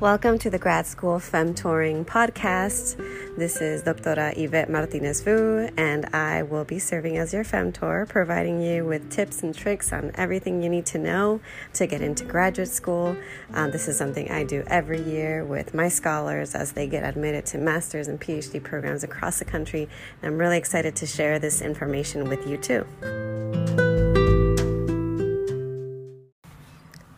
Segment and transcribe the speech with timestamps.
[0.00, 2.96] Welcome to the Grad School Femtoring podcast.
[3.36, 8.62] This is Doctora Yvette Martinez Vu, and I will be serving as your femtor, providing
[8.62, 11.42] you with tips and tricks on everything you need to know
[11.74, 13.14] to get into graduate school.
[13.52, 17.44] Um, this is something I do every year with my scholars as they get admitted
[17.46, 19.86] to master's and PhD programs across the country.
[20.22, 22.86] And I'm really excited to share this information with you too.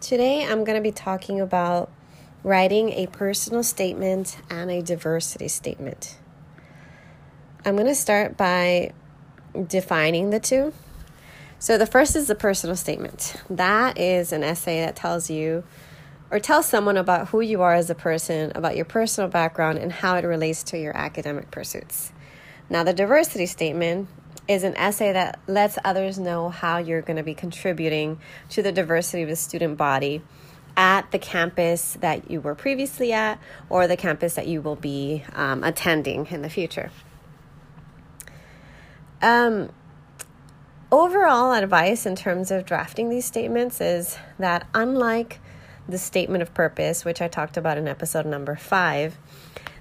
[0.00, 1.88] Today, I'm going to be talking about
[2.44, 6.16] writing a personal statement and a diversity statement.
[7.64, 8.92] I'm going to start by
[9.68, 10.72] defining the two.
[11.58, 13.36] So, the first is the personal statement.
[13.48, 15.62] That is an essay that tells you
[16.32, 19.92] or tells someone about who you are as a person, about your personal background, and
[19.92, 22.10] how it relates to your academic pursuits.
[22.68, 24.08] Now, the diversity statement
[24.48, 28.18] is an essay that lets others know how you're going to be contributing
[28.48, 30.22] to the diversity of the student body
[30.76, 35.22] at the campus that you were previously at or the campus that you will be
[35.34, 36.90] um, attending in the future.
[39.20, 39.70] Um,
[40.90, 45.40] overall advice in terms of drafting these statements is that unlike
[45.88, 49.16] the statement of purpose, which I talked about in episode number five,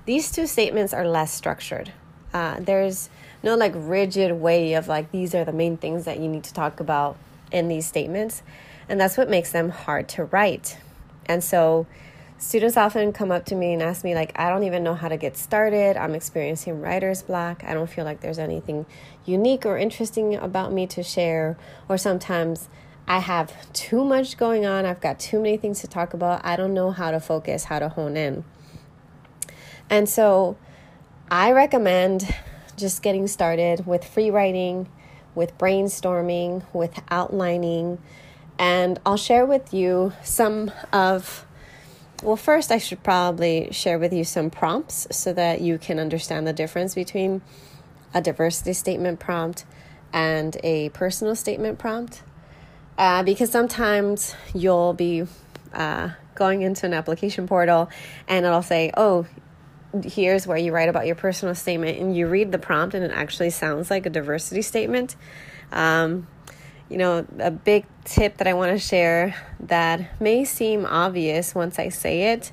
[0.06, 1.92] these two statements are less structured.
[2.34, 3.10] Uh, there's
[3.44, 6.54] no like rigid way of like these are the main things that you need to
[6.54, 7.18] talk about
[7.52, 8.42] in these statements.
[8.90, 10.78] And that's what makes them hard to write.
[11.26, 11.88] And so
[12.38, 15.08] students often come up to me and ask me like I don't even know how
[15.08, 15.96] to get started.
[15.98, 17.64] I'm experiencing writer's block.
[17.64, 18.86] I don't feel like there's anything
[19.26, 22.68] unique or interesting about me to share or sometimes
[23.08, 24.86] I have too much going on.
[24.86, 26.46] I've got too many things to talk about.
[26.46, 28.44] I don't know how to focus, how to hone in.
[29.90, 30.58] And so
[31.30, 32.34] I recommend
[32.78, 34.88] just getting started with free writing,
[35.36, 38.00] with brainstorming, with outlining.
[38.62, 41.48] And I'll share with you some of,
[42.22, 46.46] well, first, I should probably share with you some prompts so that you can understand
[46.46, 47.42] the difference between
[48.14, 49.66] a diversity statement prompt
[50.14, 52.22] and a personal statement prompt.
[53.00, 55.26] Uh, because sometimes you'll be
[55.74, 57.90] uh, going into an application portal
[58.28, 59.26] and it'll say, oh,
[60.04, 63.12] here's where you write about your personal statement and you read the prompt and it
[63.12, 65.16] actually sounds like a diversity statement.
[65.72, 66.28] Um,
[66.92, 71.80] you know, a big tip that I want to share that may seem obvious once
[71.80, 72.52] I say it,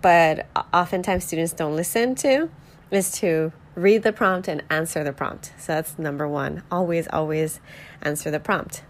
[0.00, 2.48] but oftentimes students don't listen to
[2.92, 5.52] is to read the prompt and answer the prompt.
[5.58, 6.62] So that's number one.
[6.70, 7.58] Always, always
[8.00, 8.84] answer the prompt.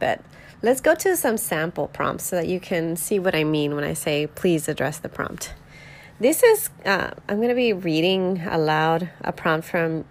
[0.00, 0.20] But
[0.62, 3.84] let's go to some sample prompts so that you can see what I mean when
[3.84, 5.54] I say please address the prompt.
[6.18, 10.04] This is, uh, I'm going to be reading aloud a prompt from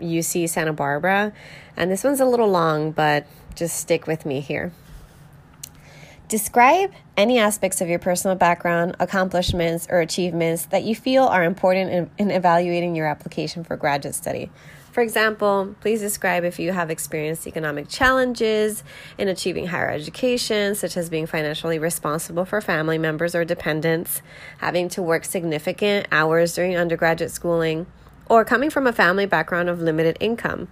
[0.00, 1.34] UC Santa Barbara.
[1.76, 3.26] And this one's a little long, but
[3.56, 4.72] just stick with me here.
[6.28, 11.90] Describe any aspects of your personal background, accomplishments, or achievements that you feel are important
[11.90, 14.50] in, in evaluating your application for graduate study.
[14.90, 18.82] For example, please describe if you have experienced economic challenges
[19.18, 24.22] in achieving higher education, such as being financially responsible for family members or dependents,
[24.58, 27.86] having to work significant hours during undergraduate schooling,
[28.28, 30.66] or coming from a family background of limited income.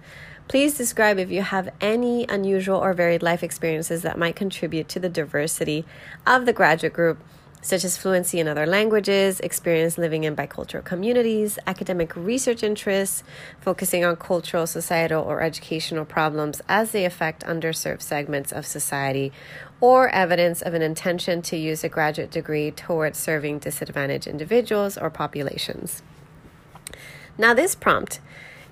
[0.47, 4.99] Please describe if you have any unusual or varied life experiences that might contribute to
[4.99, 5.85] the diversity
[6.27, 7.17] of the graduate group
[7.65, 13.23] such as fluency in other languages, experience living in bicultural communities, academic research interests,
[13.59, 19.31] focusing on cultural, societal, or educational problems as they affect underserved segments of society,
[19.81, 25.09] or evidence of an intention to use a graduate degree towards serving disadvantaged individuals or
[25.09, 26.03] populations.
[27.35, 28.19] Now, this prompt,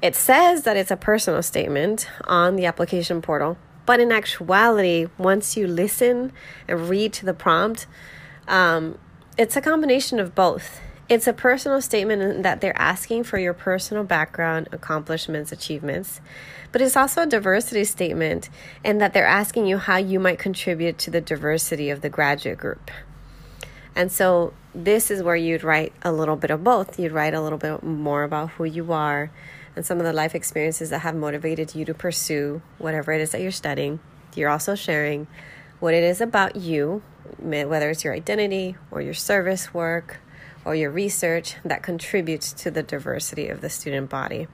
[0.03, 5.55] it says that it's a personal statement on the application portal, but in actuality, once
[5.55, 6.33] you listen
[6.67, 7.87] and read to the prompt,
[8.49, 8.97] um,
[9.37, 10.81] it's a combination of both.
[11.07, 16.19] It's a personal statement that they're asking for your personal background, accomplishments, achievements,
[16.73, 18.49] but it's also a diversity statement
[18.83, 22.57] in that they're asking you how you might contribute to the diversity of the graduate
[22.57, 22.91] group.
[23.95, 26.99] And so this is where you'd write a little bit of both.
[26.99, 29.31] You'd write a little bit more about who you are
[29.75, 33.31] and some of the life experiences that have motivated you to pursue whatever it is
[33.31, 33.99] that you're studying.
[34.35, 35.27] You're also sharing
[35.79, 37.01] what it is about you,
[37.39, 40.19] whether it's your identity or your service work
[40.65, 44.47] or your research that contributes to the diversity of the student body.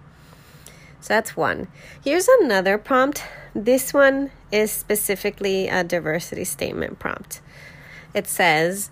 [1.02, 1.68] So that's one.
[2.04, 3.24] Here's another prompt.
[3.56, 7.42] This one is specifically a diversity statement prompt.
[8.14, 8.90] It says,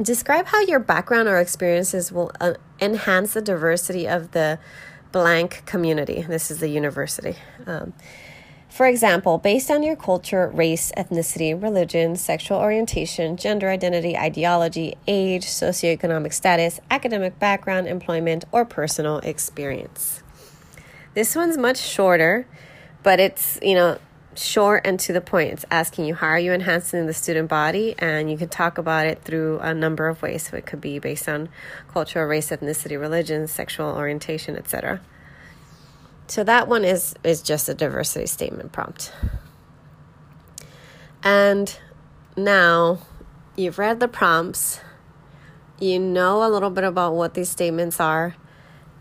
[0.00, 4.58] Describe how your background or experiences will uh, enhance the diversity of the
[5.12, 6.22] blank community.
[6.22, 7.36] This is the university.
[7.66, 7.92] Um,
[8.68, 15.44] For example, based on your culture, race, ethnicity, religion, sexual orientation, gender identity, ideology, age,
[15.44, 20.22] socioeconomic status, academic background, employment, or personal experience.
[21.12, 22.46] This one's much shorter,
[23.02, 23.98] but it's, you know,
[24.34, 25.52] short and to the point.
[25.52, 29.06] It's asking you how are you enhancing the student body, and you can talk about
[29.06, 30.48] it through a number of ways.
[30.48, 31.48] So it could be based on
[31.88, 35.00] cultural, race, ethnicity, religion, sexual orientation, etc.
[36.26, 39.12] So that one is is just a diversity statement prompt.
[41.22, 41.78] And
[42.36, 42.98] now
[43.56, 44.80] you've read the prompts,
[45.78, 48.34] you know a little bit about what these statements are,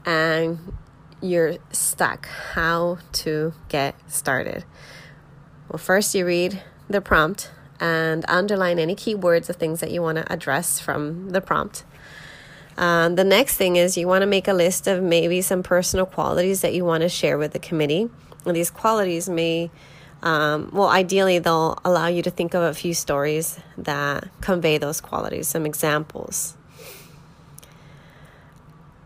[0.05, 0.73] and
[1.21, 4.65] you're stuck how to get started.
[5.71, 10.17] Well, first you read the prompt and underline any keywords or things that you want
[10.17, 11.85] to address from the prompt.
[12.77, 16.05] Um, the next thing is you want to make a list of maybe some personal
[16.05, 18.09] qualities that you want to share with the committee.
[18.45, 19.71] And these qualities may,
[20.21, 24.99] um, well, ideally, they'll allow you to think of a few stories that convey those
[24.99, 26.57] qualities, some examples.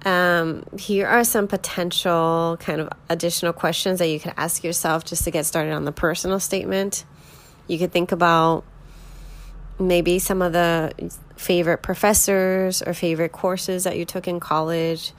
[0.06, 5.24] Um, here are some potential kind of additional questions that you could ask yourself just
[5.24, 7.06] to get started on the personal statement.
[7.68, 8.63] You could think about
[9.80, 10.94] maybe some of the
[11.36, 15.12] favorite professors or favorite courses that you took in college,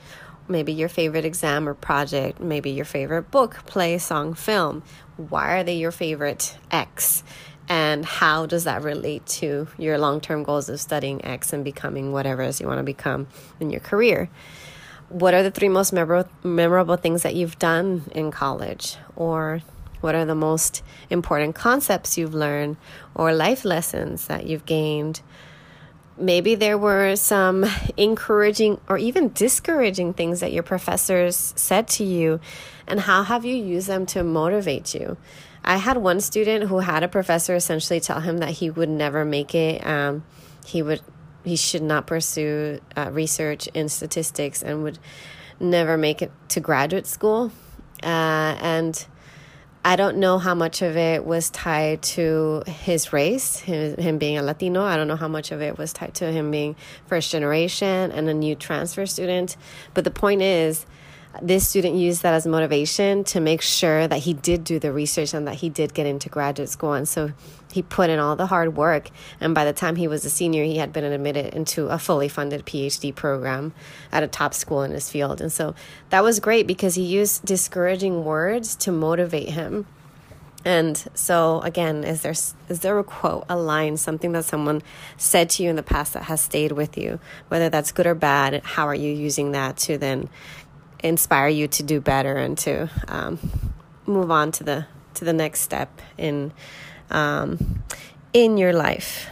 [0.47, 4.83] maybe your favorite exam or project, maybe your favorite book, play, song, film.
[5.17, 7.23] Why are they your favorite X?
[7.67, 12.13] And how does that relate to your long term goals of studying X and becoming
[12.13, 13.27] whatever it is you want to become
[13.59, 14.29] in your career?
[15.09, 18.97] What are the three most memorable, memorable things that you've done in college?
[19.15, 19.61] Or
[20.01, 22.77] what are the most important concepts you've learned
[23.15, 25.21] or life lessons that you've gained?
[26.19, 27.65] Maybe there were some
[27.97, 32.39] encouraging or even discouraging things that your professors said to you,
[32.87, 35.17] and how have you used them to motivate you?
[35.63, 39.25] I had one student who had a professor essentially tell him that he would never
[39.25, 39.85] make it.
[39.85, 40.23] Um,
[40.65, 41.01] he would
[41.47, 44.99] he should not pursue uh, research in statistics and would
[45.59, 47.51] never make it to graduate school.
[48.03, 49.07] Uh, and
[49.83, 54.37] I don't know how much of it was tied to his race, his, him being
[54.37, 54.83] a Latino.
[54.83, 58.27] I don't know how much of it was tied to him being first generation and
[58.27, 59.55] a new transfer student.
[59.93, 60.85] But the point is,
[61.41, 65.33] this student used that as motivation to make sure that he did do the research
[65.33, 66.93] and that he did get into graduate school.
[66.93, 67.31] And so
[67.71, 69.09] he put in all the hard work.
[69.39, 72.27] And by the time he was a senior, he had been admitted into a fully
[72.27, 73.73] funded PhD program
[74.11, 75.41] at a top school in his field.
[75.41, 75.75] And so
[76.09, 79.85] that was great because he used discouraging words to motivate him.
[80.65, 84.81] And so again, is there is there a quote, a line, something that someone
[85.15, 88.15] said to you in the past that has stayed with you, whether that's good or
[88.15, 88.61] bad?
[88.63, 90.29] How are you using that to then
[91.07, 93.39] inspire you to do better and to um,
[94.05, 96.51] move on to the to the next step in
[97.09, 97.83] um,
[98.33, 99.29] in your life.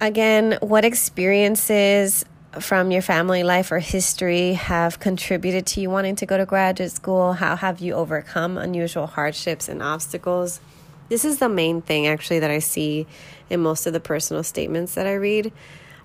[0.00, 2.24] Again, what experiences
[2.58, 6.90] from your family life or history have contributed to you wanting to go to graduate
[6.90, 7.34] school?
[7.34, 10.60] How have you overcome unusual hardships and obstacles?
[11.08, 13.06] This is the main thing, actually, that I see
[13.48, 15.52] in most of the personal statements that I read.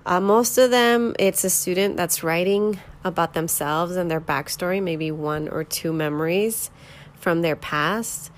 [0.06, 5.12] Uh, most of them, it's a student that's writing about themselves and their backstory, maybe
[5.12, 6.70] one or two memories
[7.16, 8.32] from their past.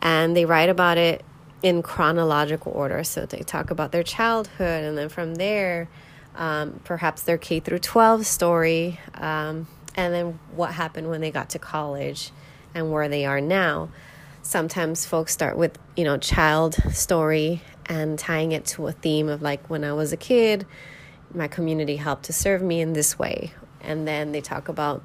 [0.00, 1.24] And they write about it
[1.62, 3.04] in chronological order.
[3.04, 5.88] So they talk about their childhood, and then from there,
[6.36, 9.66] um, perhaps their K through 12 story, um,
[9.96, 12.30] and then what happened when they got to college
[12.74, 13.90] and where they are now.
[14.42, 19.42] Sometimes folks start with, you know, child story and tying it to a theme of
[19.42, 20.66] like when I was a kid,
[21.34, 25.02] my community helped to serve me in this way, and then they talk about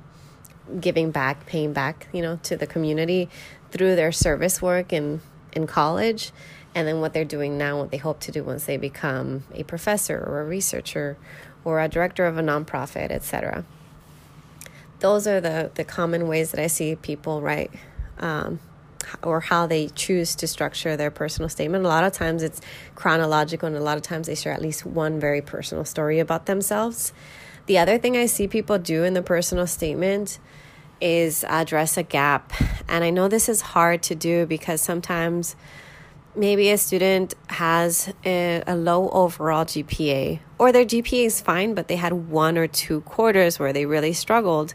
[0.80, 3.30] giving back, paying back, you know, to the community
[3.72, 5.22] through their service work in
[5.54, 6.32] in college,
[6.74, 9.64] and then what they're doing now, what they hope to do once they become a
[9.64, 11.18] professor or a researcher
[11.64, 13.64] or a director of a nonprofit, etc.
[15.00, 17.72] Those are the the common ways that I see people write.
[18.20, 18.60] Um,
[19.24, 21.86] or how they choose to structure their personal statement.
[21.86, 22.62] A lot of times it's
[22.96, 26.46] chronological, and a lot of times they share at least one very personal story about
[26.46, 27.14] themselves.
[27.66, 30.40] The other thing I see people do in the personal statement
[31.02, 32.54] is address a gap.
[32.88, 35.56] And I know this is hard to do because sometimes
[36.36, 41.88] maybe a student has a, a, low overall GPA, or their GPA is fine, but
[41.88, 44.74] they had one or two quarters where they really struggled.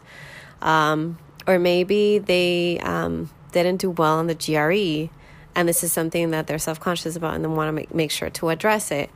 [0.61, 1.17] Um,
[1.47, 5.11] or maybe they um, didn't do well on the GRE,
[5.55, 8.11] and this is something that they're self conscious about and they want to make, make
[8.11, 9.09] sure to address it.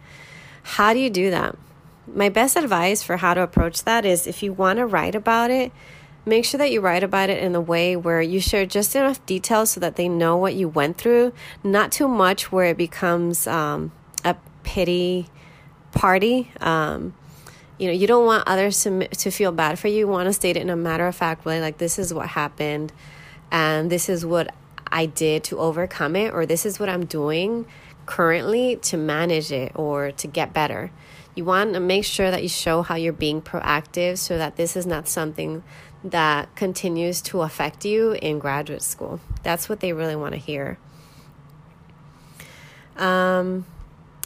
[0.64, 1.56] How do you do that?
[2.14, 5.52] My best advice for how to approach that is if you want to write about
[5.52, 5.72] it,
[6.26, 9.24] make sure that you write about it in a way where you share just enough
[9.26, 11.34] details so that they know what you went through,
[11.64, 13.92] not too much where it becomes um,
[14.24, 15.28] a pity
[15.92, 16.52] party.
[16.60, 17.14] Um,
[17.78, 20.00] you know, you don't want others to, to feel bad for you.
[20.00, 22.30] You want to state it in a matter of fact way, like this is what
[22.30, 22.94] happened,
[23.52, 24.54] and this is what
[24.92, 27.66] I did to overcome it, or this is what I'm doing
[28.06, 30.92] currently to manage it or to get better.
[31.36, 34.76] You want to make sure that you show how you're being proactive so that this
[34.78, 35.64] is not something
[36.04, 39.20] that continues to affect you in graduate school.
[39.44, 40.78] That's what they really want to hear.
[42.96, 43.66] Um,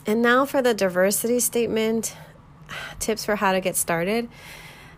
[0.05, 2.15] and now for the diversity statement
[2.99, 4.29] tips for how to get started.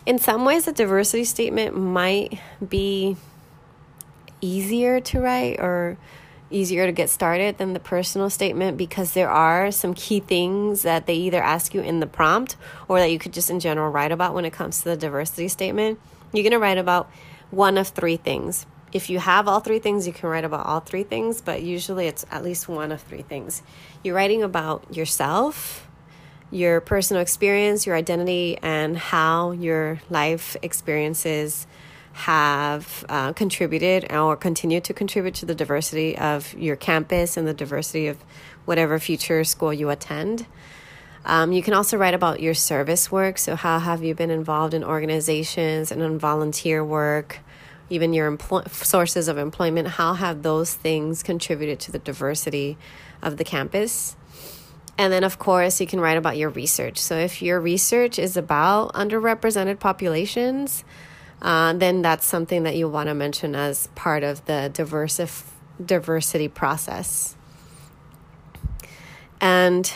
[0.06, 3.16] In some ways, the diversity statement might be
[4.42, 5.98] easier to write or
[6.52, 11.06] easier to get started than the personal statement because there are some key things that
[11.06, 12.56] they either ask you in the prompt
[12.88, 15.48] or that you could just in general write about when it comes to the diversity
[15.48, 16.00] statement.
[16.34, 17.10] You're going to write about
[17.50, 18.66] one of three things.
[18.94, 22.08] If you have all three things, you can write about all three things, but usually
[22.08, 23.62] it's at least one of three things.
[24.04, 25.88] You're writing about yourself,
[26.52, 31.68] your personal experience, your identity, and how your life experiences
[32.14, 37.54] have uh, contributed or continue to contribute to the diversity of your campus and the
[37.54, 38.18] diversity of
[38.66, 40.46] whatever future school you attend.
[41.24, 43.38] Um, you can also write about your service work.
[43.38, 47.40] So, how have you been involved in organizations and in volunteer work?
[47.90, 52.78] Even your empl- sources of employment, how have those things contributed to the diversity
[53.22, 54.16] of the campus?
[54.98, 56.98] And then, of course, you can write about your research.
[56.98, 60.84] So, if your research is about underrepresented populations,
[61.42, 65.50] uh, then that's something that you want to mention as part of the diversif-
[65.84, 67.36] diversity process.
[69.40, 69.92] And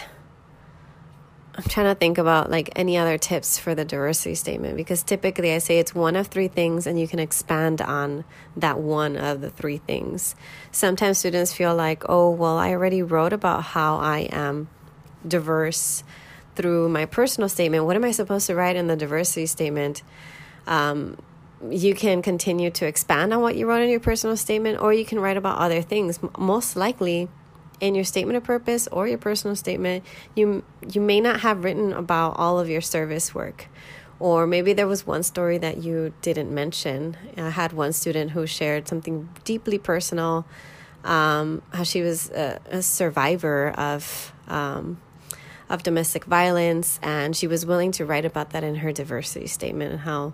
[1.57, 5.53] I'm trying to think about like any other tips for the diversity statement because typically
[5.53, 8.25] I say it's one of three things and you can expand on
[8.57, 10.35] that one of the three things.
[10.71, 14.67] Sometimes students feel like, oh, well, I already wrote about how I am
[15.25, 16.03] diverse
[16.55, 17.85] through my personal statement.
[17.85, 20.03] What am I supposed to write in the diversity statement?
[20.67, 21.17] Um,
[21.69, 25.05] you can continue to expand on what you wrote in your personal statement, or you
[25.05, 26.19] can write about other things.
[26.37, 27.29] Most likely,
[27.79, 30.03] in your statement of purpose or your personal statement,
[30.35, 33.67] you you may not have written about all of your service work.
[34.17, 37.17] Or maybe there was one story that you didn't mention.
[37.35, 40.45] I had one student who shared something deeply personal,
[41.03, 45.01] um, how she was a, a survivor of um,
[45.69, 49.91] of domestic violence, and she was willing to write about that in her diversity statement
[49.91, 50.33] and how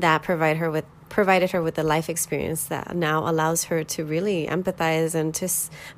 [0.00, 4.04] that provide her with provided her with the life experience that now allows her to
[4.04, 5.48] really empathize and to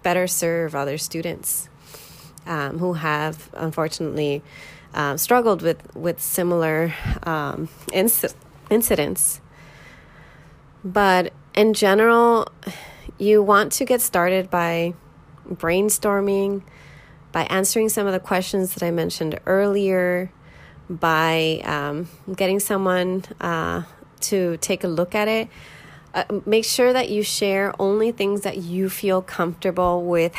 [0.02, 1.68] better serve other students
[2.46, 4.42] um, who have unfortunately
[4.94, 8.34] uh, struggled with with similar um, inc-
[8.70, 9.40] incidents.
[10.84, 12.48] But in general,
[13.18, 14.94] you want to get started by
[15.48, 16.62] brainstorming,
[17.30, 20.32] by answering some of the questions that I mentioned earlier
[21.00, 23.82] by um, getting someone uh,
[24.20, 25.48] to take a look at it.
[26.14, 30.34] Uh, make sure that you share only things that you feel comfortable with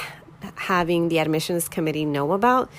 [0.56, 2.70] having the admissions committee know about.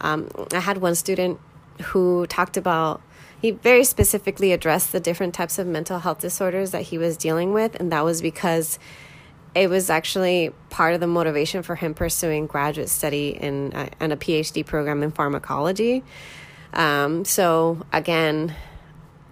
[0.00, 1.38] Um, I had one student
[1.82, 3.02] who talked about,
[3.40, 7.52] he very specifically addressed the different types of mental health disorders that he was dealing
[7.52, 8.78] with, and that was because
[9.54, 14.12] it was actually part of the motivation for him pursuing graduate study in uh, and
[14.12, 16.04] a PhD program in pharmacology.
[16.72, 18.54] Um, so again,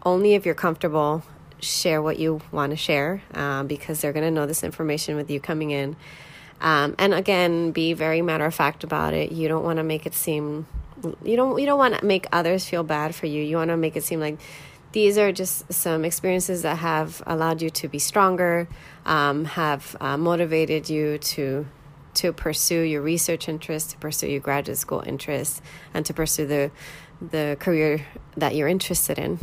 [0.04, 1.22] only if you're comfortable,
[1.60, 5.30] share what you want to share um, because they're going to know this information with
[5.30, 5.96] you coming in.
[6.60, 9.32] Um, and again, be very matter of fact about it.
[9.32, 10.66] You don't want to make it seem
[11.22, 13.42] you don't you don't want to make others feel bad for you.
[13.42, 14.40] You want to make it seem like
[14.92, 18.68] these are just some experiences that have allowed you to be stronger,
[19.04, 21.66] um, have uh, motivated you to
[22.14, 25.62] to pursue your research interests, to pursue your graduate school interests,
[25.94, 26.70] and to pursue the
[27.20, 28.06] the career
[28.36, 29.38] that you're interested in.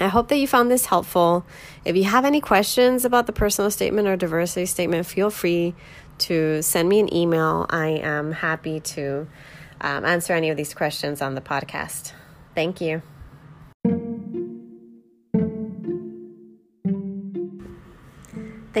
[0.00, 1.44] I hope that you found this helpful.
[1.84, 5.74] If you have any questions about the personal statement or diversity statement, feel free
[6.20, 7.66] to send me an email.
[7.68, 9.26] I am happy to
[9.80, 12.12] um, answer any of these questions on the podcast.
[12.54, 13.02] Thank you.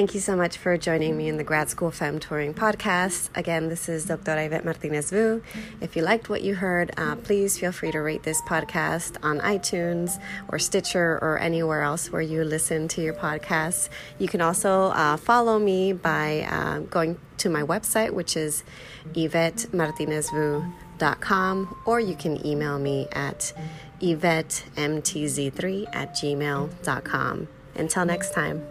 [0.00, 3.28] Thank you so much for joining me in the Grad School Femtoring podcast.
[3.34, 4.34] Again, this is Dr.
[4.38, 5.42] Yvette Martinez Vu.
[5.82, 9.40] If you liked what you heard, uh, please feel free to rate this podcast on
[9.40, 13.90] iTunes or Stitcher or anywhere else where you listen to your podcasts.
[14.18, 18.64] You can also uh, follow me by uh, going to my website, which is
[19.12, 23.52] YvetteMartinezVu.com, or you can email me at
[24.00, 27.48] YvetteMTZ3 at gmail.com.
[27.74, 28.69] Until next time.